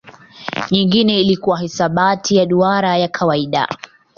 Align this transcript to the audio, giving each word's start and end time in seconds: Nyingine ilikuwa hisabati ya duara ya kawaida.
Nyingine 0.71 1.21
ilikuwa 1.21 1.59
hisabati 1.59 2.35
ya 2.35 2.45
duara 2.45 2.97
ya 2.97 3.07
kawaida. 3.07 3.67